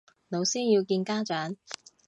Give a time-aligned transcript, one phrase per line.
[0.29, 1.57] 老師要見家長